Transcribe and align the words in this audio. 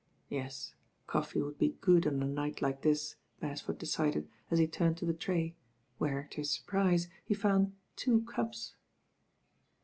^ 0.01 0.03
.i 0.03 0.03
/ 0.27 0.29
Yes, 0.35 0.73
coffee 1.05 1.43
would 1.43 1.59
be 1.59 1.77
good 1.79 2.07
on 2.07 2.23
a 2.23 2.25
night 2.25 2.59
like 2.59 2.81
this, 2.81 3.17
Beresford 3.39 3.77
decided 3.77 4.27
as 4.49 4.57
he 4.57 4.65
turned 4.65 4.97
to 4.97 5.05
the 5.05 5.13
tray, 5.13 5.53
where, 5.99 6.27
to 6.31 6.37
his 6.37 6.49
surprise, 6.49 7.07
he 7.23 7.35
found 7.35 7.75
two 7.95 8.23
cups. 8.23 8.73